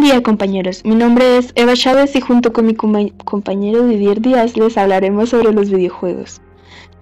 Buen 0.00 0.12
día 0.12 0.22
compañeros, 0.22 0.82
mi 0.82 0.94
nombre 0.94 1.36
es 1.36 1.52
Eva 1.56 1.74
Chávez 1.74 2.16
y 2.16 2.22
junto 2.22 2.54
con 2.54 2.64
mi 2.64 2.74
compañero 2.74 3.86
Didier 3.86 4.22
Díaz 4.22 4.56
les 4.56 4.78
hablaremos 4.78 5.28
sobre 5.28 5.52
los 5.52 5.68
videojuegos. 5.68 6.40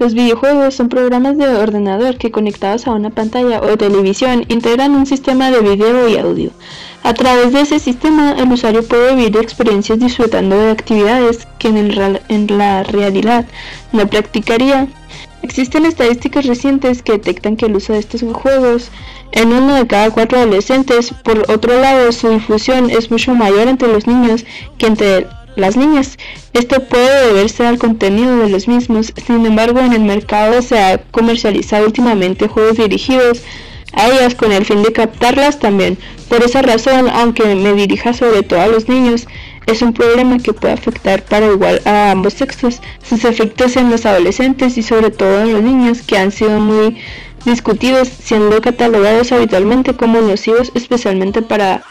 Los 0.01 0.15
videojuegos 0.15 0.75
son 0.75 0.89
programas 0.89 1.39
de 1.39 1.47
ordenador 1.47 2.19
que 2.19 2.33
conectados 2.33 2.89
a 2.89 2.91
una 2.91 3.11
pantalla 3.11 3.61
o 3.61 3.77
televisión 3.77 4.45
integran 4.49 4.97
un 4.97 5.07
sistema 5.07 5.53
de 5.53 5.61
video 5.61 6.09
y 6.09 6.17
audio. 6.17 6.51
A 7.05 7.15
través 7.15 7.53
de 7.53 7.61
ese 7.61 7.79
sistema 7.79 8.33
el 8.33 8.51
usuario 8.51 8.83
puede 8.83 9.15
vivir 9.15 9.37
experiencias 9.37 10.01
disfrutando 10.01 10.59
de 10.59 10.73
actividades 10.73 11.47
que 11.61 11.69
en, 11.69 11.77
en 12.29 12.59
la 12.59 12.83
realidad 12.83 13.47
no 13.93 14.09
practicaría. 14.09 14.89
Existen 15.43 15.87
estadísticas 15.87 16.47
recientes 16.47 17.05
que 17.05 17.13
detectan 17.13 17.57
que 17.57 17.67
el 17.67 17.77
uso 17.77 17.93
de 17.93 18.01
estos 18.01 18.25
juegos 18.25 18.91
en 19.33 19.53
uno 19.53 19.75
de 19.75 19.87
cada 19.87 20.11
cuatro 20.11 20.39
adolescentes. 20.39 21.13
Por 21.23 21.51
otro 21.51 21.81
lado, 21.81 22.13
su 22.13 22.31
difusión 22.31 22.91
es 22.91 23.11
mucho 23.11 23.35
mayor 23.35 23.69
entre 23.69 23.89
los 23.89 24.07
niños 24.07 24.45
que 24.79 24.87
entre 24.87 25.27
las 25.57 25.77
niñas. 25.77 26.17
Esto 26.53 26.83
puede 26.85 27.27
deberse 27.27 27.67
al 27.67 27.79
contenido 27.79 28.39
de 28.39 28.49
los 28.49 28.69
mismos. 28.69 29.13
Sin 29.27 29.45
embargo, 29.45 29.81
en 29.81 29.93
el 29.93 30.03
mercado 30.03 30.63
se 30.63 30.79
ha 30.79 30.99
comercializado 31.11 31.87
últimamente 31.87 32.49
juegos 32.49 32.77
dirigidos 32.77 33.43
a 33.93 34.09
ellas 34.09 34.35
con 34.35 34.53
el 34.53 34.65
fin 34.65 34.83
de 34.83 34.93
captarlas 34.93 35.59
también. 35.59 35.99
Por 36.29 36.43
esa 36.43 36.63
razón, 36.63 37.09
aunque 37.09 37.55
me 37.55 37.73
dirija 37.73 38.13
sobre 38.13 38.43
todo 38.43 38.61
a 38.61 38.69
los 38.69 38.89
niños, 38.89 39.27
es 39.67 39.83
un 39.83 39.93
problema 39.93 40.39
que 40.39 40.53
puede 40.53 40.75
afectar 40.75 41.23
para 41.25 41.47
igual 41.47 41.81
a 41.85 42.13
ambos 42.13 42.35
sexos. 42.35 42.81
Sus 43.03 43.25
efectos 43.25 43.77
en 43.77 43.91
los 43.91 44.07
adolescentes 44.07 44.79
y 44.79 44.83
sobre 44.83 45.11
todo 45.11 45.41
en 45.43 45.53
los 45.53 45.63
niños 45.63 46.03
que 46.03 46.17
han 46.17 46.33
sido 46.33 46.61
muy 46.61 46.97
discutidos, 47.45 48.09
siendo 48.09 48.61
catalogados 48.61 49.33
habitualmente 49.33 49.95
como 49.95 50.21
nocivos, 50.21 50.71
especialmente 50.75 51.43
para 51.43 51.83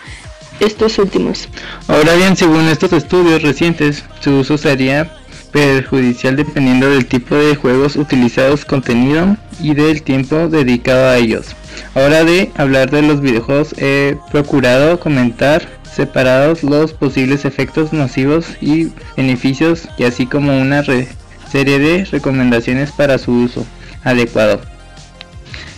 estos 0.60 0.98
últimos. 1.00 1.48
Ahora 1.88 2.16
bien, 2.16 2.36
según 2.36 2.68
estos 2.68 2.94
estudios 2.94 3.42
recientes, 3.42 4.04
su 4.22 4.40
uso 4.40 4.58
sería 4.58 5.12
perjudicial 5.52 6.36
dependiendo 6.36 6.90
del 6.90 7.06
tipo 7.06 7.36
de 7.36 7.56
juegos 7.56 7.96
utilizados, 7.96 8.66
contenido 8.66 9.38
y 9.60 9.74
del 9.74 10.04
tiempo 10.04 10.50
dedicado 10.50 11.10
a 11.10 11.18
ellos. 11.18 11.56
Ahora 11.96 12.24
de 12.24 12.52
hablar 12.56 12.92
de 12.92 13.02
los 13.02 13.22
videojuegos 13.22 13.74
he 13.78 14.18
procurado 14.32 15.00
comentar 15.00 15.68
separados 15.96 16.64
los 16.64 16.94
posibles 16.94 17.46
efectos 17.46 17.92
nocivos 17.92 18.46
y 18.62 18.92
beneficios 19.16 19.88
y 19.98 20.04
así 20.04 20.28
como 20.28 20.60
una 20.60 20.84
serie 20.84 21.80
de 21.80 22.06
recomendaciones 22.06 22.92
para 22.92 23.18
su 23.18 23.32
uso 23.32 23.66
adecuado. 24.04 24.62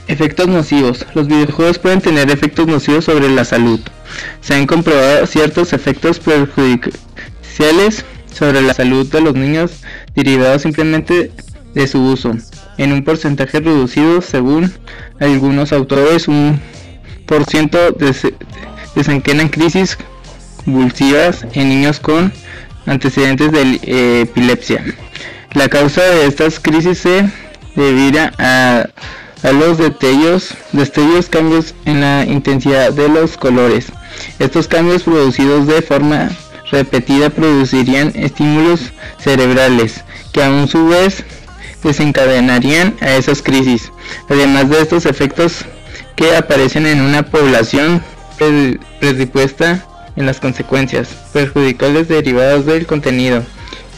Efectos 0.10 0.48
nocivos. 0.48 1.06
Los 1.14 1.28
videojuegos 1.28 1.78
pueden 1.78 2.02
tener 2.02 2.32
efectos 2.32 2.66
nocivos 2.66 3.06
sobre 3.06 3.30
la 3.30 3.46
salud. 3.46 3.80
Se 4.42 4.56
han 4.56 4.66
comprobado 4.66 5.28
ciertos 5.28 5.72
efectos 5.72 6.20
perjudiciales 6.20 8.04
sobre 8.34 8.64
la 8.64 8.74
salud 8.74 9.06
de 9.06 9.22
los 9.22 9.36
niños 9.36 9.72
derivados 10.16 10.64
simplemente 10.64 11.32
de 11.76 11.88
su 11.88 12.02
uso. 12.04 12.36
En 12.80 12.92
un 12.92 13.04
porcentaje 13.04 13.60
reducido, 13.60 14.24
según 14.24 14.74
algunos 15.20 15.72
autores, 15.74 16.28
un 16.28 16.60
por 17.28 17.46
ciento 17.46 17.78
desencadenan 18.96 19.50
crisis 19.50 19.96
convulsivas 20.66 21.46
en 21.54 21.70
niños 21.70 22.00
con 22.00 22.34
antecedentes 22.88 23.52
de 23.52 24.22
epilepsia. 24.22 24.84
La 25.54 25.70
causa 25.70 26.02
de 26.02 26.26
estas 26.26 26.60
crisis 26.60 26.98
se 26.98 27.30
debiera 27.76 28.34
a 28.40 28.90
a 29.44 29.52
los 29.52 29.78
destellos, 29.78 30.54
destellos 30.72 31.30
cambios 31.30 31.73
en 31.86 32.02
la 32.02 32.26
intensidad 32.26 32.92
de 32.92 33.09
los 33.09 33.38
colores. 33.38 33.88
Estos 34.40 34.68
cambios 34.68 35.04
producidos 35.04 35.68
de 35.68 35.81
forma 35.81 36.30
repetida 36.72 37.30
producirían 37.30 38.12
estímulos 38.16 38.92
cerebrales 39.18 40.04
que 40.34 40.44
a 40.44 40.68
su 40.68 40.88
vez 40.88 41.24
desencadenarían 41.84 42.96
a 43.02 43.16
esas 43.16 43.41
crisis. 43.41 43.91
Además 44.30 44.69
de 44.69 44.81
estos 44.81 45.06
efectos 45.06 45.66
que 46.16 46.36
aparecen 46.36 46.86
en 46.86 47.02
una 47.02 47.24
población 47.24 48.03
predispuesta 49.00 49.86
en 50.16 50.25
las 50.25 50.40
consecuencias 50.40 51.09
perjudiciales 51.31 52.08
derivadas 52.08 52.66
del 52.66 52.86
contenido 52.86 53.44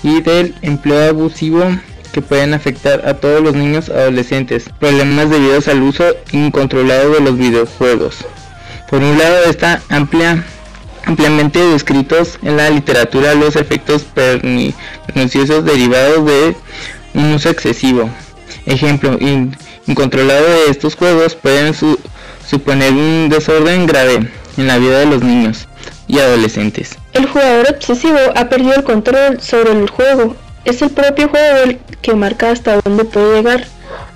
y 0.04 0.22
del 0.22 0.56
empleo 0.62 1.10
abusivo 1.10 1.64
que 2.12 2.22
pueden 2.22 2.54
afectar 2.54 3.08
a 3.08 3.16
todos 3.16 3.42
los 3.42 3.54
niños 3.54 3.90
adolescentes, 3.90 4.66
problemas 4.80 5.30
debidos 5.30 5.68
al 5.68 5.82
uso 5.82 6.06
incontrolado 6.32 7.12
de 7.12 7.22
los 7.22 7.38
videojuegos. 7.38 8.18
Por 8.90 9.02
un 9.02 9.18
lado 9.18 9.46
está 9.46 9.82
amplia, 9.90 10.44
ampliamente 11.06 11.60
descritos 11.60 12.38
en 12.44 12.58
la 12.58 12.70
literatura 12.70 13.34
los 13.36 13.56
efectos 13.56 14.04
perniciosos 14.04 15.64
derivados 15.64 16.26
de 16.26 16.56
un 17.14 17.34
uso 17.34 17.50
excesivo. 17.50 18.10
Ejemplo, 18.66 19.18
incontrolado 19.88 20.46
de 20.46 20.66
estos 20.70 20.96
juegos 20.96 21.36
pueden 21.36 21.74
suponer 22.46 22.94
un 22.94 23.30
desorden 23.30 23.88
grave 23.88 24.30
en 24.58 24.68
la 24.68 24.78
vida 24.78 25.00
de 25.00 25.06
los 25.06 25.24
niños 25.24 25.68
y 26.08 26.20
adolescentes. 26.20 26.98
El 27.14 27.26
jugador 27.28 27.68
obsesivo 27.70 28.20
ha 28.36 28.50
perdido 28.50 28.76
el 28.76 28.84
control 28.84 29.42
sobre 29.42 29.72
el 29.72 29.90
juego 29.90 30.36
es 30.66 30.82
el 30.82 30.90
propio 30.92 31.30
juego 31.30 31.58
el 31.64 31.80
que 32.02 32.14
marca 32.16 32.52
hasta 32.52 32.80
dónde 32.82 33.06
puede 33.06 33.38
llegar. 33.38 33.66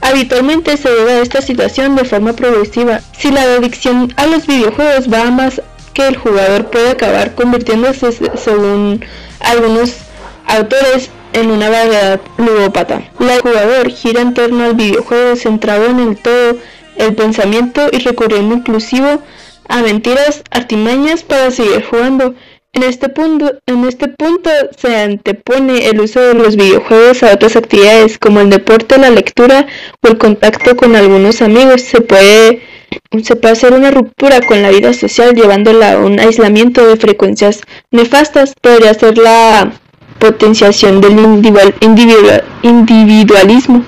Habitualmente 0.02 0.78
se 0.78 0.90
llega 0.90 1.14
a 1.14 1.22
esta 1.22 1.42
situación 1.42 1.96
de 1.96 2.06
forma 2.06 2.34
progresiva. 2.34 3.02
Si 3.18 3.32
la 3.32 3.42
adicción 3.42 4.14
a 4.18 4.28
los 4.28 4.48
videojuegos 4.48 5.12
va 5.12 5.28
a 5.28 5.32
más 5.32 5.62
que 5.94 6.08
el 6.08 6.18
jugador 6.18 6.68
puede 6.68 6.92
acabar 6.92 7.36
convirtiéndose, 7.36 8.12
según 8.12 9.04
algunos 9.40 9.96
autores, 10.46 11.10
en 11.34 11.52
una 11.52 11.70
variedad 11.70 12.22
ludópata. 12.38 13.04
El 13.20 13.42
jugador 13.42 13.92
gira 13.92 14.22
en 14.22 14.34
torno 14.34 14.64
al 14.64 14.76
videojuego 14.76 15.36
centrado 15.36 15.86
en 15.88 16.00
el 16.00 16.18
todo, 16.18 16.58
el 16.96 17.14
pensamiento 17.14 17.90
y 17.92 18.00
recurriendo 18.00 18.56
inclusivo 18.56 19.22
a 19.68 19.82
mentiras, 19.82 20.44
artimañas 20.50 21.24
para 21.24 21.52
seguir 21.52 21.84
jugando. 21.90 22.36
En 22.76 22.84
este, 22.84 23.08
punto, 23.08 23.54
en 23.68 23.86
este 23.86 24.10
punto 24.10 24.50
se 24.78 24.98
antepone 24.98 25.88
el 25.88 26.02
uso 26.02 26.20
de 26.20 26.34
los 26.34 26.58
videojuegos 26.58 27.24
a 27.24 27.32
otras 27.34 27.56
actividades 27.56 28.18
como 28.18 28.42
el 28.42 28.50
deporte, 28.50 28.98
la 28.98 29.10
lectura 29.10 29.66
o 30.02 30.08
el 30.10 30.18
contacto 30.18 30.76
con 30.76 30.94
algunos 30.94 31.42
amigos. 31.42 31.84
Se 31.84 32.02
puede, 32.02 32.62
se 33.24 33.38
puede 33.38 33.54
hacer 33.54 33.72
una 33.72 33.92
ruptura 33.92 34.42
con 34.42 34.62
la 34.62 34.72
vida 34.72 34.92
social 34.92 35.34
llevándola 35.34 35.94
a 35.94 36.00
un 36.00 36.20
aislamiento 36.20 36.86
de 36.86 36.98
frecuencias 36.98 37.62
nefastas. 37.92 38.54
Podría 38.60 38.94
ser 38.94 39.18
la 39.20 39.72
potenciación 40.20 41.00
del 41.00 41.18
individualismo. 42.62 43.86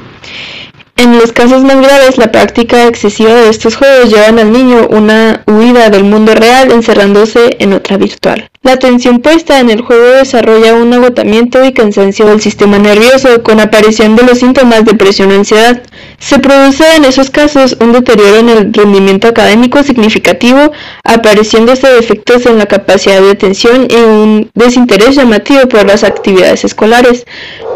En 0.98 1.20
los 1.20 1.32
casos 1.32 1.64
más 1.64 1.80
graves, 1.80 2.18
la 2.18 2.32
práctica 2.32 2.88
excesiva 2.88 3.32
de 3.32 3.50
estos 3.50 3.76
juegos 3.76 4.10
llevan 4.10 4.40
al 4.40 4.52
niño 4.52 4.88
una 4.90 5.44
huida 5.46 5.92
del 5.92 6.04
mundo 6.04 6.34
real 6.34 6.72
encerrándose 6.72 7.56
en 7.60 7.74
otra 7.74 7.98
virtual. 7.98 8.50
La 8.64 8.74
atención 8.74 9.20
puesta 9.20 9.60
en 9.60 9.70
el 9.70 9.82
juego 9.82 10.04
desarrolla 10.04 10.74
un 10.74 10.92
agotamiento 10.92 11.64
y 11.64 11.72
cansancio 11.72 12.26
del 12.26 12.42
sistema 12.42 12.80
nervioso 12.80 13.44
con 13.44 13.60
aparición 13.60 14.16
de 14.16 14.24
los 14.24 14.40
síntomas 14.40 14.84
de 14.84 14.92
depresión 14.92 15.32
o 15.32 15.36
ansiedad. 15.36 15.84
Se 16.20 16.40
produce 16.40 16.84
en 16.96 17.06
esos 17.06 17.30
casos 17.30 17.78
un 17.80 17.94
deterioro 17.94 18.38
en 18.38 18.50
el 18.50 18.74
rendimiento 18.74 19.28
académico 19.28 19.84
significativo, 19.84 20.72
apareciéndose 21.04 21.88
defectos 21.88 22.48
en 22.48 22.58
la 22.58 22.66
capacidad 22.66 23.22
de 23.22 23.32
atención 23.32 23.88
y 23.90 23.96
un 23.96 24.50
desinterés 24.56 25.16
llamativo 25.16 25.68
por 25.70 25.86
las 25.86 26.04
actividades 26.04 26.66
escolares. 26.66 27.26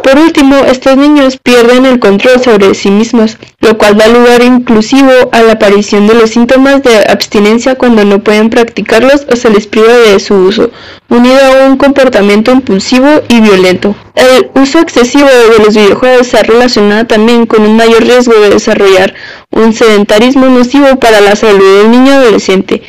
Por 0.04 0.18
último, 0.18 0.56
estos 0.56 0.98
niños 0.98 1.38
pierden 1.38 1.86
el 1.86 2.00
control 2.00 2.42
sobre 2.42 2.74
sí 2.74 2.90
mismos, 2.90 3.11
lo 3.14 3.78
cual 3.78 3.98
da 3.98 4.08
lugar 4.08 4.42
inclusivo 4.42 5.12
a 5.32 5.42
la 5.42 5.54
aparición 5.54 6.08
de 6.08 6.16
los 6.16 6.32
síntomas 6.32 6.82
de 6.84 6.96
abstinencia 7.10 7.76
cuando 7.76 8.06
no 8.06 8.24
pueden 8.24 8.50
practicarlos 8.50 9.26
o 9.32 9.36
se 9.36 9.50
les 9.50 9.68
priva 9.68 9.94
de 9.94 10.20
su 10.20 10.36
uso, 10.36 10.72
unido 11.10 11.40
a 11.40 11.68
un 11.68 11.78
comportamiento 11.78 12.52
impulsivo 12.52 13.08
y 13.30 13.42
violento. 13.42 13.96
El 14.16 14.50
uso 14.56 14.80
excesivo 14.80 15.28
de 15.28 15.64
los 15.64 15.76
videojuegos 15.76 16.28
se 16.28 16.38
ha 16.38 16.44
relacionado 16.44 17.06
también 17.08 17.46
con 17.46 17.64
un 17.64 17.76
mayor 17.76 18.04
riesgo 18.04 18.34
de 18.40 18.50
desarrollar 18.50 19.14
un 19.52 19.74
sedentarismo 19.74 20.48
nocivo 20.48 20.98
para 20.98 21.22
la 21.22 21.36
salud 21.36 21.80
del 21.80 21.92
niño 21.92 22.14
adolescente. 22.14 22.82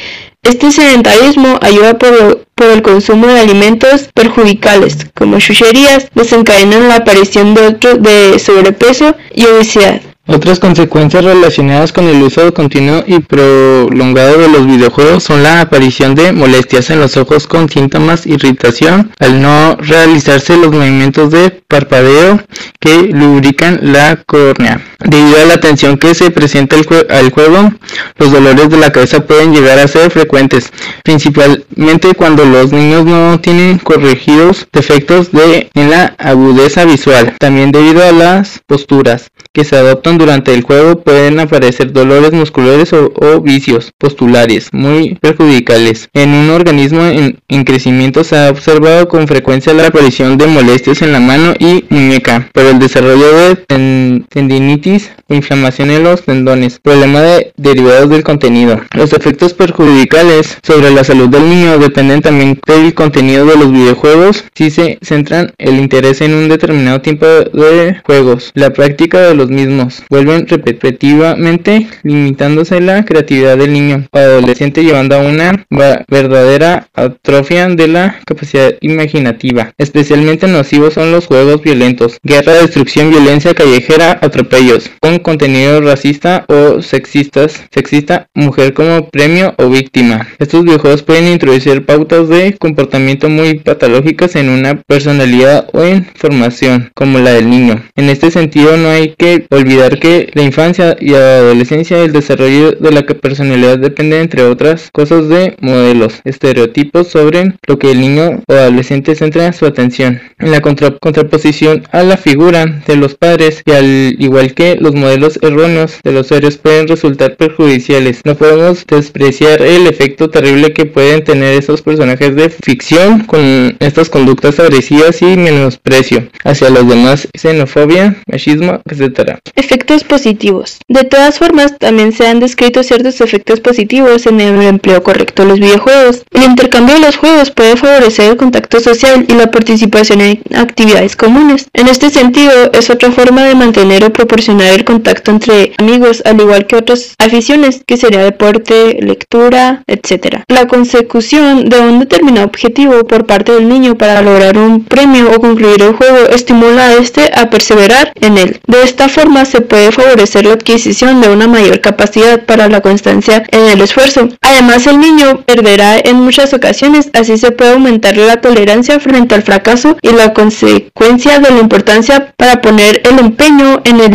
Este 0.42 0.72
sedentarismo 0.72 1.60
ayuda 1.62 1.98
por, 1.98 2.44
el 2.62 2.82
consumo 2.82 3.28
de 3.28 3.40
alimentos 3.40 4.08
perjudicales, 4.14 5.06
como 5.14 5.38
chucherías, 5.38 6.08
desencadenan 6.14 6.88
la 6.88 6.96
aparición 6.96 7.54
de 7.54 7.66
otros 7.66 8.02
de 8.02 8.38
sobrepeso 8.40 9.16
y 9.34 9.44
obesidad. 9.46 10.00
Otras 10.28 10.60
consecuencias 10.60 11.24
relacionadas 11.24 11.92
con 11.92 12.06
el 12.06 12.22
uso 12.22 12.54
continuo 12.54 13.02
y 13.08 13.18
prolongado 13.18 14.38
de 14.38 14.48
los 14.48 14.68
videojuegos 14.68 15.24
son 15.24 15.42
la 15.42 15.60
aparición 15.60 16.14
de 16.14 16.30
molestias 16.30 16.90
en 16.90 17.00
los 17.00 17.16
ojos 17.16 17.48
con 17.48 17.68
síntomas 17.68 18.24
irritación 18.24 19.10
al 19.18 19.42
no 19.42 19.76
realizarse 19.80 20.56
los 20.56 20.70
movimientos 20.70 21.32
de 21.32 21.50
parpadeo 21.66 22.40
que 22.78 23.08
lubrican 23.08 23.80
la 23.82 24.22
córnea. 24.24 24.80
Debido 25.00 25.40
a 25.42 25.46
la 25.46 25.60
tensión 25.60 25.98
que 25.98 26.14
se 26.14 26.30
presenta 26.30 26.76
al 27.08 27.30
juego, 27.30 27.72
los 28.16 28.30
dolores 28.30 28.70
de 28.70 28.76
la 28.76 28.92
cabeza 28.92 29.26
pueden 29.26 29.52
llegar 29.52 29.80
a 29.80 29.88
ser 29.88 30.12
frecuentes, 30.12 30.72
principalmente 31.02 32.14
cuando 32.14 32.44
los 32.44 32.72
niños 32.72 33.04
no 33.04 33.40
tienen 33.40 33.78
corregidos 33.78 34.68
defectos 34.72 35.32
de, 35.32 35.68
en 35.74 35.90
la 35.90 36.14
agudeza 36.18 36.84
visual. 36.84 37.34
También 37.40 37.72
debido 37.72 38.04
a 38.04 38.12
las 38.12 38.60
posturas 38.66 39.32
que 39.52 39.64
se 39.64 39.76
adoptan 39.76 40.11
durante 40.18 40.54
el 40.54 40.62
juego 40.62 41.00
pueden 41.02 41.40
aparecer 41.40 41.92
dolores 41.92 42.32
musculares 42.32 42.92
o, 42.92 43.40
vicios 43.40 43.92
postulares 43.98 44.68
muy 44.72 45.14
perjudiciales. 45.16 46.08
En 46.12 46.30
un 46.30 46.50
organismo 46.50 47.02
en, 47.02 47.64
crecimiento 47.64 48.24
se 48.24 48.36
ha 48.36 48.50
observado 48.50 49.08
con 49.08 49.28
frecuencia 49.28 49.72
la 49.72 49.86
aparición 49.86 50.36
de 50.36 50.46
molestias 50.46 51.02
en 51.02 51.12
la 51.12 51.20
mano 51.20 51.54
y 51.58 51.84
muñeca 51.90 52.48
por 52.52 52.64
el 52.64 52.78
desarrollo 52.78 53.26
de 53.32 54.24
tendinitis 54.28 55.10
inflamación 55.34 55.90
en 55.90 56.04
los 56.04 56.22
tendones, 56.22 56.78
problema 56.78 57.20
de, 57.20 57.52
derivados 57.56 58.10
del 58.10 58.22
contenido. 58.22 58.80
Los 58.94 59.12
efectos 59.12 59.54
perjudiciales 59.54 60.58
sobre 60.62 60.90
la 60.90 61.04
salud 61.04 61.28
del 61.28 61.48
niño 61.48 61.78
dependen 61.78 62.22
también 62.22 62.60
del 62.66 62.94
contenido 62.94 63.46
de 63.46 63.56
los 63.56 63.72
videojuegos 63.72 64.44
si 64.54 64.70
se 64.70 64.98
centran 65.02 65.52
el 65.58 65.76
interés 65.76 66.20
en 66.20 66.34
un 66.34 66.48
determinado 66.48 67.00
tipo 67.00 67.26
de 67.26 68.00
juegos. 68.04 68.50
La 68.54 68.70
práctica 68.70 69.20
de 69.20 69.34
los 69.34 69.48
mismos. 69.48 70.02
Vuelven 70.10 70.46
repetitivamente 70.46 71.88
limitándose 72.02 72.80
la 72.80 73.04
creatividad 73.04 73.56
del 73.56 73.72
niño 73.72 74.06
o 74.10 74.18
adolescente 74.18 74.82
llevando 74.84 75.16
a 75.16 75.20
una 75.20 75.64
verdadera 76.08 76.88
atrofia 76.94 77.68
de 77.68 77.88
la 77.88 78.20
capacidad 78.24 78.74
imaginativa. 78.80 79.72
Especialmente 79.78 80.46
nocivos 80.46 80.94
son 80.94 81.12
los 81.12 81.26
juegos 81.26 81.62
violentos, 81.62 82.18
guerra, 82.22 82.54
destrucción, 82.54 83.10
violencia 83.10 83.54
callejera, 83.54 84.18
atropellos, 84.20 84.90
contenido 85.22 85.80
racista 85.80 86.44
o 86.48 86.82
sexistas, 86.82 87.62
sexista, 87.70 88.28
mujer 88.34 88.74
como 88.74 89.08
premio 89.08 89.54
o 89.58 89.68
víctima. 89.68 90.28
Estos 90.38 90.64
videojuegos 90.64 91.02
pueden 91.02 91.28
introducir 91.28 91.84
pautas 91.84 92.28
de 92.28 92.56
comportamiento 92.58 93.28
muy 93.28 93.54
patológicas 93.58 94.36
en 94.36 94.48
una 94.48 94.82
personalidad 94.82 95.68
o 95.72 95.82
en 95.82 96.06
formación, 96.14 96.90
como 96.94 97.18
la 97.18 97.32
del 97.32 97.48
niño. 97.48 97.82
En 97.96 98.08
este 98.08 98.30
sentido 98.30 98.76
no 98.76 98.88
hay 98.88 99.14
que 99.16 99.46
olvidar 99.50 99.98
que 99.98 100.30
la 100.34 100.42
infancia 100.42 100.96
y 101.00 101.10
la 101.10 101.36
adolescencia 101.36 101.98
y 101.98 102.06
el 102.06 102.12
desarrollo 102.12 102.72
de 102.72 102.90
la 102.90 103.02
personalidad 103.02 103.78
depende 103.78 104.20
entre 104.20 104.44
otras 104.44 104.90
cosas 104.92 105.28
de 105.28 105.56
modelos, 105.60 106.20
estereotipos 106.24 107.08
sobre 107.08 107.54
lo 107.66 107.78
que 107.78 107.90
el 107.90 108.00
niño 108.00 108.42
o 108.48 108.52
adolescente 108.52 109.14
centra 109.14 109.52
su 109.52 109.66
atención. 109.66 110.20
En 110.38 110.50
la 110.50 110.60
contraposición 110.60 111.84
a 111.92 112.02
la 112.02 112.16
figura 112.16 112.66
de 112.86 112.96
los 112.96 113.14
padres 113.14 113.62
y 113.64 113.72
al 113.72 114.16
igual 114.18 114.54
que 114.54 114.76
los 114.76 114.94
modelos 114.94 115.11
erróneos 115.42 115.98
de 116.02 116.12
los 116.12 116.28
seres 116.28 116.56
pueden 116.56 116.88
resultar 116.88 117.36
perjudiciales. 117.36 118.20
No 118.24 118.34
podemos 118.34 118.86
despreciar 118.86 119.62
el 119.62 119.86
efecto 119.86 120.30
terrible 120.30 120.72
que 120.72 120.86
pueden 120.86 121.24
tener 121.24 121.58
esos 121.58 121.82
personajes 121.82 122.34
de 122.36 122.50
ficción 122.50 123.24
con 123.24 123.76
estas 123.80 124.08
conductas 124.08 124.58
agresivas 124.58 125.22
y 125.22 125.36
menosprecio 125.36 126.28
hacia 126.44 126.70
los 126.70 126.88
demás, 126.88 127.28
xenofobia, 127.34 128.16
machismo, 128.26 128.80
etc. 128.88 129.38
Efectos 129.54 130.04
positivos. 130.04 130.78
De 130.88 131.04
todas 131.04 131.38
formas, 131.38 131.78
también 131.78 132.12
se 132.12 132.26
han 132.26 132.40
descrito 132.40 132.82
ciertos 132.82 133.20
efectos 133.20 133.60
positivos 133.60 134.26
en 134.26 134.40
el 134.40 134.62
empleo 134.62 135.02
correcto 135.02 135.42
de 135.42 135.48
los 135.48 135.60
videojuegos. 135.60 136.22
El 136.32 136.44
intercambio 136.44 136.94
de 136.94 137.00
los 137.00 137.16
juegos 137.16 137.50
puede 137.50 137.76
favorecer 137.76 138.30
el 138.30 138.36
contacto 138.36 138.80
social 138.80 139.24
y 139.28 139.34
la 139.34 139.50
participación 139.50 140.20
en 140.20 140.42
actividades 140.54 141.16
comunes. 141.16 141.66
En 141.72 141.88
este 141.88 142.10
sentido, 142.10 142.70
es 142.72 142.90
otra 142.90 143.12
forma 143.12 143.44
de 143.44 143.54
mantener 143.54 144.04
o 144.04 144.12
proporcionar 144.12 144.72
el 144.72 144.84
contacto 144.92 145.30
entre 145.30 145.72
amigos, 145.78 146.22
al 146.26 146.38
igual 146.38 146.66
que 146.66 146.76
otras 146.76 147.14
aficiones, 147.18 147.80
que 147.86 147.96
sería 147.96 148.22
deporte, 148.22 148.98
lectura, 149.00 149.82
etc. 149.86 150.42
La 150.48 150.66
consecución 150.66 151.70
de 151.70 151.80
un 151.80 152.00
determinado 152.00 152.46
objetivo 152.46 153.04
por 153.04 153.24
parte 153.24 153.52
del 153.52 153.70
niño 153.70 153.96
para 153.96 154.20
lograr 154.20 154.58
un 154.58 154.84
premio 154.84 155.30
o 155.30 155.40
concluir 155.40 155.80
el 155.80 155.94
juego 155.94 156.28
estimula 156.28 156.88
a 156.88 156.94
este 156.94 157.30
a 157.34 157.48
perseverar 157.48 158.12
en 158.20 158.36
él. 158.36 158.60
De 158.66 158.82
esta 158.82 159.08
forma 159.08 159.46
se 159.46 159.62
puede 159.62 159.92
favorecer 159.92 160.44
la 160.44 160.54
adquisición 160.54 161.22
de 161.22 161.30
una 161.30 161.48
mayor 161.48 161.80
capacidad 161.80 162.44
para 162.44 162.68
la 162.68 162.82
constancia 162.82 163.44
en 163.50 163.70
el 163.70 163.80
esfuerzo. 163.80 164.28
Además, 164.42 164.86
el 164.86 165.00
niño 165.00 165.42
perderá 165.46 165.98
en 165.98 166.16
muchas 166.16 166.52
ocasiones, 166.52 167.08
así 167.14 167.38
se 167.38 167.52
puede 167.52 167.72
aumentar 167.72 168.16
la 168.18 168.42
tolerancia 168.42 169.00
frente 169.00 169.34
al 169.34 169.42
fracaso 169.42 169.96
y 170.02 170.10
la 170.10 170.34
consecuencia 170.34 171.38
de 171.38 171.50
la 171.50 171.60
importancia 171.60 172.34
para 172.36 172.60
poner 172.60 173.00
el 173.04 173.18
empeño 173.18 173.80
en 173.84 174.00
el 174.00 174.14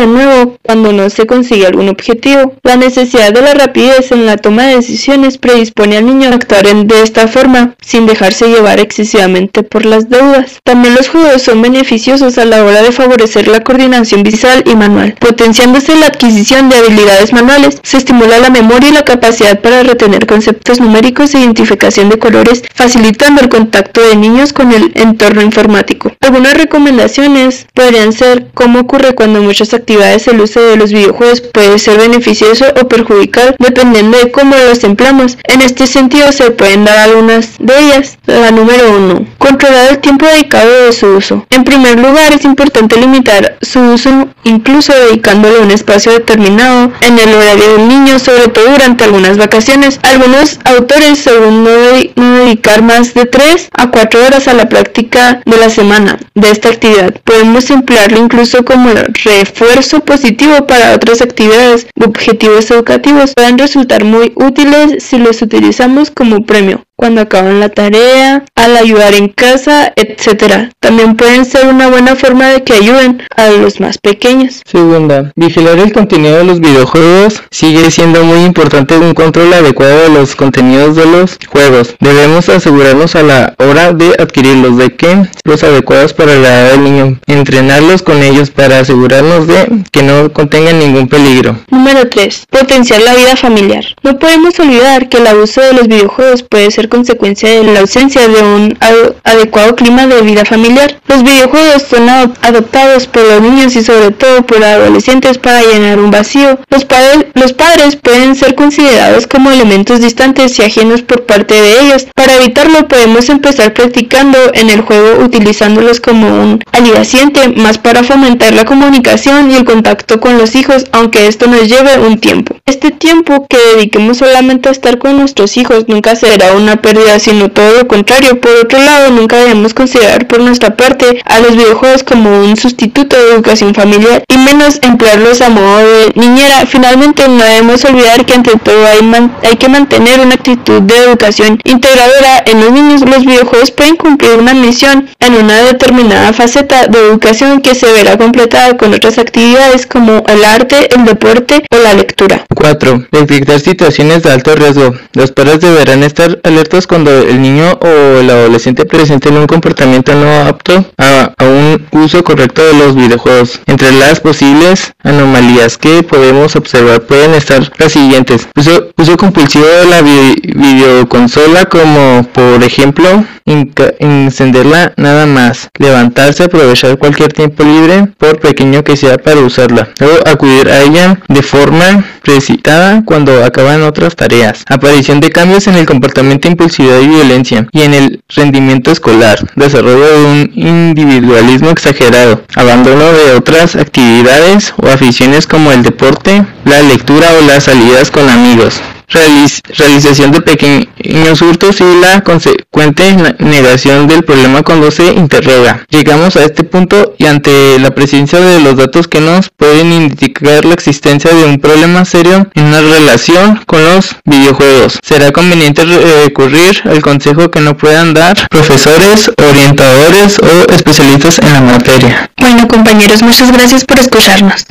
de 0.00 0.06
nuevo 0.06 0.56
cuando 0.62 0.92
no 0.92 1.08
se 1.10 1.26
consigue 1.26 1.66
algún 1.66 1.88
objetivo. 1.88 2.54
La 2.62 2.76
necesidad 2.76 3.32
de 3.32 3.42
la 3.42 3.54
rapidez 3.54 4.12
en 4.12 4.26
la 4.26 4.36
toma 4.36 4.64
de 4.64 4.76
decisiones 4.76 5.38
predispone 5.38 5.96
al 5.96 6.06
niño 6.06 6.30
a 6.30 6.34
actuar 6.34 6.64
de 6.64 7.02
esta 7.02 7.28
forma, 7.28 7.74
sin 7.80 8.06
dejarse 8.06 8.48
llevar 8.48 8.80
excesivamente 8.80 9.62
por 9.62 9.84
las 9.84 10.08
deudas. 10.08 10.60
También 10.64 10.94
los 10.94 11.08
juegos 11.08 11.42
son 11.42 11.60
beneficiosos 11.60 12.38
a 12.38 12.44
la 12.44 12.64
hora 12.64 12.82
de 12.82 12.92
favorecer 12.92 13.48
la 13.48 13.62
coordinación 13.62 14.22
visual 14.22 14.64
y 14.66 14.74
manual. 14.74 15.14
Potenciándose 15.20 15.96
la 15.96 16.06
adquisición 16.06 16.68
de 16.68 16.76
habilidades 16.76 17.32
manuales, 17.32 17.78
se 17.82 17.98
estimula 17.98 18.38
la 18.38 18.50
memoria 18.50 18.88
y 18.88 18.92
la 18.92 19.04
capacidad 19.04 19.60
para 19.60 19.82
retener 19.82 20.26
conceptos 20.26 20.80
numéricos 20.80 21.34
e 21.34 21.40
identificación 21.40 22.08
de 22.08 22.18
colores, 22.18 22.62
facilitando 22.74 23.42
el 23.42 23.48
contacto 23.48 24.00
de 24.00 24.16
niños 24.16 24.52
con 24.52 24.72
el 24.72 24.92
entorno 24.94 25.42
informático. 25.42 26.12
Algunas 26.20 26.54
recomendaciones 26.54 27.66
podrían 27.74 28.12
ser 28.12 28.46
cómo 28.54 28.80
ocurre 28.80 29.14
cuando 29.14 29.42
muchas 29.42 29.74
el 29.86 30.40
uso 30.40 30.60
de 30.60 30.76
los 30.76 30.92
videojuegos 30.92 31.40
puede 31.40 31.78
ser 31.78 31.98
beneficioso 31.98 32.64
o 32.80 32.88
perjudicial 32.88 33.56
dependiendo 33.58 34.18
de 34.18 34.30
cómo 34.30 34.54
los 34.68 34.82
empleamos. 34.84 35.38
En 35.44 35.60
este 35.60 35.86
sentido 35.86 36.32
se 36.32 36.50
pueden 36.50 36.84
dar 36.84 36.98
algunas 36.98 37.56
de 37.58 37.78
ellas. 37.78 38.18
La 38.26 38.50
número 38.50 38.90
1. 38.96 39.26
Controlar 39.38 39.90
el 39.90 39.98
tiempo 39.98 40.26
dedicado 40.26 40.86
de 40.86 40.92
su 40.92 41.06
uso. 41.06 41.46
En 41.50 41.64
primer 41.64 41.98
lugar 41.98 42.32
es 42.32 42.44
importante 42.44 42.96
limitar 42.96 43.56
su 43.62 43.80
uso 43.80 44.28
incluso 44.44 44.92
dedicándole 44.92 45.60
un 45.60 45.70
espacio 45.70 46.12
determinado 46.12 46.92
en 47.00 47.18
el 47.18 47.34
horario 47.34 47.76
del 47.76 47.88
niño, 47.88 48.18
sobre 48.18 48.48
todo 48.48 48.70
durante 48.70 49.04
algunas 49.04 49.36
vacaciones. 49.36 49.98
Algunos 50.02 50.58
autores, 50.64 51.18
según 51.18 51.64
no, 51.64 51.70
dedicar 51.70 52.82
más 52.82 53.14
de 53.14 53.26
3 53.26 53.68
a 53.76 53.90
4 53.90 54.26
horas 54.26 54.48
a 54.48 54.54
la 54.54 54.68
práctica 54.68 55.40
de 55.44 55.56
la 55.56 55.70
semana 55.70 56.18
de 56.34 56.50
esta 56.50 56.68
actividad, 56.68 57.14
podemos 57.24 57.70
emplearlo 57.70 58.18
incluso 58.18 58.64
como 58.64 58.90
refuerzo 59.24 59.73
positivo 60.04 60.66
para 60.66 60.94
otras 60.94 61.20
actividades. 61.20 61.86
Objetivos 62.04 62.70
educativos 62.70 63.32
pueden 63.34 63.58
resultar 63.58 64.04
muy 64.04 64.32
útiles 64.36 65.02
si 65.02 65.18
los 65.18 65.42
utilizamos 65.42 66.10
como 66.10 66.44
premio 66.46 66.84
cuando 66.96 67.20
acaban 67.20 67.60
la 67.60 67.68
tarea, 67.68 68.44
al 68.54 68.76
ayudar 68.76 69.14
en 69.14 69.28
casa, 69.28 69.92
etc. 69.96 70.70
También 70.80 71.16
pueden 71.16 71.44
ser 71.44 71.66
una 71.66 71.88
buena 71.88 72.16
forma 72.16 72.48
de 72.48 72.62
que 72.62 72.74
ayuden 72.74 73.22
a 73.36 73.48
los 73.48 73.80
más 73.80 73.98
pequeños. 73.98 74.62
Segunda, 74.64 75.32
vigilar 75.36 75.78
el 75.78 75.92
contenido 75.92 76.36
de 76.36 76.44
los 76.44 76.60
videojuegos 76.60 77.42
sigue 77.50 77.90
siendo 77.90 78.24
muy 78.24 78.44
importante 78.44 78.96
un 78.96 79.14
control 79.14 79.52
adecuado 79.52 80.02
de 80.02 80.08
los 80.10 80.34
contenidos 80.36 80.96
de 80.96 81.06
los 81.06 81.38
juegos. 81.48 81.94
Debemos 82.00 82.48
asegurarnos 82.48 83.14
a 83.16 83.22
la 83.22 83.54
hora 83.58 83.92
de 83.92 84.14
adquirirlos 84.18 84.78
de 84.78 84.94
que 84.94 85.28
los 85.44 85.62
adecuados 85.62 86.14
para 86.14 86.34
la 86.36 86.48
edad 86.48 86.70
del 86.72 86.84
niño, 86.84 87.18
entrenarlos 87.26 88.02
con 88.02 88.22
ellos 88.22 88.50
para 88.50 88.80
asegurarnos 88.80 89.46
de 89.46 89.84
que 89.90 90.02
no 90.02 90.32
contengan 90.32 90.78
ningún 90.78 91.08
peligro. 91.08 91.58
Número 91.70 92.08
3. 92.08 92.46
Potenciar 92.50 93.02
la 93.02 93.14
vida 93.14 93.36
familiar. 93.36 93.84
No 94.02 94.18
podemos 94.18 94.58
olvidar 94.58 95.08
que 95.08 95.18
el 95.18 95.26
abuso 95.26 95.60
de 95.60 95.72
los 95.72 95.88
videojuegos 95.88 96.42
puede 96.42 96.70
ser 96.70 96.83
consecuencia 96.88 97.48
de 97.48 97.64
la 97.64 97.80
ausencia 97.80 98.28
de 98.28 98.42
un 98.42 98.78
adecuado 99.24 99.74
clima 99.76 100.06
de 100.06 100.22
vida 100.22 100.44
familiar. 100.44 101.00
Los 101.08 101.22
videojuegos 101.22 101.82
son 101.82 102.08
adoptados 102.08 103.06
por 103.06 103.22
los 103.22 103.42
niños 103.42 103.76
y 103.76 103.84
sobre 103.84 104.10
todo 104.10 104.42
por 104.42 104.62
adolescentes 104.62 105.38
para 105.38 105.62
llenar 105.62 105.98
un 105.98 106.10
vacío. 106.10 106.58
Los, 106.68 106.84
padres, 106.84 107.26
los 107.34 107.52
padres 107.52 107.96
pueden 107.96 108.34
ser 108.34 108.54
considerados 108.54 109.26
como 109.26 109.50
elementos 109.50 110.00
distantes 110.00 110.58
y 110.58 110.62
ajenos 110.62 111.02
por 111.02 111.24
parte 111.24 111.54
de 111.54 111.80
ellos. 111.80 112.06
Para 112.14 112.36
evitarlo 112.36 112.88
podemos 112.88 113.28
empezar 113.28 113.74
practicando 113.74 114.38
en 114.54 114.70
el 114.70 114.80
juego 114.80 115.24
utilizándolos 115.24 116.00
como 116.00 116.26
un 116.26 116.60
aliciente 116.72 117.48
más 117.48 117.78
para 117.78 118.02
fomentar 118.02 118.52
la 118.52 118.64
comunicación 118.64 119.50
y 119.50 119.54
el 119.54 119.64
contacto 119.64 120.20
con 120.20 120.38
los 120.38 120.54
hijos, 120.54 120.86
aunque 120.92 121.26
esto 121.26 121.46
nos 121.46 121.68
lleve 121.68 121.98
un 121.98 122.18
tiempo. 122.18 122.56
Este 122.66 122.90
tiempo 122.90 123.46
que 123.48 123.58
dediquemos 123.74 124.18
solamente 124.18 124.68
a 124.68 124.72
estar 124.72 124.98
con 124.98 125.18
nuestros 125.18 125.56
hijos 125.56 125.88
nunca 125.88 126.16
será 126.16 126.52
una 126.52 126.73
pérdida, 126.76 127.18
sino 127.18 127.50
todo 127.50 127.78
lo 127.78 127.88
contrario. 127.88 128.40
Por 128.40 128.52
otro 128.56 128.78
lado, 128.78 129.10
nunca 129.10 129.36
debemos 129.36 129.74
considerar 129.74 130.26
por 130.26 130.40
nuestra 130.40 130.76
parte 130.76 131.22
a 131.24 131.40
los 131.40 131.56
videojuegos 131.56 132.02
como 132.02 132.40
un 132.40 132.56
sustituto 132.56 133.16
de 133.16 133.32
educación 133.32 133.74
familiar 133.74 134.24
y 134.28 134.38
menos 134.38 134.78
emplearlos 134.82 135.40
a 135.40 135.48
modo 135.48 135.78
de 135.78 136.12
niñera. 136.14 136.66
Finalmente, 136.66 137.28
no 137.28 137.42
debemos 137.42 137.84
olvidar 137.84 138.24
que 138.24 138.34
ante 138.34 138.56
todo 138.58 138.86
hay, 138.86 139.00
hay 139.42 139.56
que 139.56 139.68
mantener 139.68 140.20
una 140.20 140.34
actitud 140.34 140.82
de 140.82 140.96
educación 140.96 141.60
integradora 141.64 142.44
en 142.46 142.60
los 142.60 142.72
niños. 142.72 143.02
Los 143.02 143.24
videojuegos 143.24 143.70
pueden 143.70 143.96
cumplir 143.96 144.38
una 144.38 144.54
misión 144.54 145.08
en 145.20 145.34
una 145.34 145.62
determinada 145.62 146.32
faceta 146.32 146.86
de 146.86 146.98
educación 146.98 147.60
que 147.60 147.74
se 147.74 147.90
verá 147.92 148.16
completada 148.16 148.76
con 148.76 148.92
otras 148.94 149.18
actividades 149.18 149.86
como 149.86 150.24
el 150.28 150.44
arte, 150.44 150.94
el 150.94 151.04
deporte 151.04 151.64
o 151.70 151.78
la 151.78 151.94
lectura. 151.94 152.44
4. 152.54 153.06
Detectar 153.10 153.60
situaciones 153.60 154.22
de 154.22 154.32
alto 154.32 154.54
riesgo. 154.54 154.94
Los 155.12 155.32
padres 155.32 155.60
deberán 155.60 156.02
estar 156.02 156.40
cuando 156.86 157.10
el 157.10 157.40
niño 157.40 157.78
o 157.80 158.18
el 158.20 158.28
adolescente 158.28 158.84
presenten 158.84 159.36
un 159.36 159.46
comportamiento 159.46 160.14
no 160.14 160.48
apto 160.48 160.84
a, 160.98 161.32
un 161.44 161.86
uso 161.92 162.24
correcto 162.24 162.64
de 162.64 162.74
los 162.74 162.94
videojuegos. 162.94 163.60
Entre 163.66 163.92
las 163.92 164.20
posibles 164.20 164.92
anomalías 165.02 165.78
que 165.78 166.02
podemos 166.02 166.56
observar 166.56 167.02
pueden 167.02 167.34
estar 167.34 167.70
las 167.78 167.92
siguientes. 167.92 168.48
Uso, 168.56 169.16
compulsivo 169.16 169.64
de 169.64 169.86
la 169.86 170.02
videoconsola 170.02 171.66
como 171.66 172.26
por 172.32 172.62
ejemplo 172.64 173.24
encenderla 173.44 174.94
nada 174.96 175.26
más, 175.26 175.68
levantarse, 175.78 176.44
aprovechar 176.44 176.98
cualquier 176.98 177.32
tiempo 177.32 177.62
libre, 177.62 178.08
por 178.16 178.40
pequeño 178.40 178.82
que 178.82 178.96
sea 178.96 179.18
para 179.18 179.40
usarla, 179.40 179.90
luego 180.00 180.16
acudir 180.26 180.70
a 180.70 180.82
ella 180.82 181.20
de 181.28 181.42
forma 181.42 182.04
precipitada 182.22 183.02
cuando 183.04 183.44
acaban 183.44 183.82
otras 183.82 184.16
tareas, 184.16 184.64
aparición 184.66 185.20
de 185.20 185.30
cambios 185.30 185.66
en 185.66 185.74
el 185.74 185.84
comportamiento, 185.84 186.48
impulsividad 186.54 187.00
y 187.00 187.08
violencia, 187.08 187.66
y 187.72 187.82
en 187.82 187.94
el 187.94 188.22
rendimiento 188.28 188.90
escolar, 188.90 189.38
desarrollo 189.56 190.06
de 190.06 190.24
un 190.24 190.52
individualismo 190.54 191.70
exagerado, 191.70 192.42
abandono 192.54 193.12
de 193.12 193.34
otras 193.36 193.76
actividades 193.76 194.72
o 194.76 194.88
aficiones 194.88 195.46
como 195.46 195.72
el 195.72 195.82
deporte, 195.82 196.44
la 196.64 196.82
lectura 196.82 197.26
o 197.38 197.46
las 197.46 197.64
salidas 197.64 198.10
con 198.10 198.28
amigos 198.28 198.80
realización 199.08 200.32
de 200.32 200.40
pequeños 200.40 201.42
hurtos 201.42 201.80
y 201.80 202.00
la 202.00 202.22
consecuente 202.22 203.16
negación 203.38 204.06
del 204.06 204.24
problema 204.24 204.62
cuando 204.62 204.90
se 204.90 205.06
interroga. 205.12 205.84
Llegamos 205.90 206.36
a 206.36 206.44
este 206.44 206.64
punto 206.64 207.14
y 207.18 207.26
ante 207.26 207.78
la 207.78 207.90
presencia 207.90 208.40
de 208.40 208.60
los 208.60 208.76
datos 208.76 209.08
que 209.08 209.20
nos 209.20 209.50
pueden 209.50 209.92
indicar 209.92 210.64
la 210.64 210.74
existencia 210.74 211.32
de 211.32 211.44
un 211.44 211.58
problema 211.58 212.04
serio 212.04 212.46
en 212.54 212.64
una 212.64 212.80
relación 212.80 213.60
con 213.66 213.84
los 213.84 214.16
videojuegos. 214.24 214.98
Será 215.02 215.32
conveniente 215.32 215.84
recurrir 215.84 216.82
al 216.84 217.02
consejo 217.02 217.50
que 217.50 217.60
nos 217.60 217.74
puedan 217.74 218.14
dar 218.14 218.36
profesores, 218.48 219.30
orientadores 219.36 220.38
o 220.38 220.72
especialistas 220.72 221.38
en 221.38 221.52
la 221.52 221.60
materia. 221.60 222.30
Bueno 222.38 222.66
compañeros, 222.68 223.22
muchas 223.22 223.52
gracias 223.52 223.84
por 223.84 223.98
escucharnos. 223.98 224.66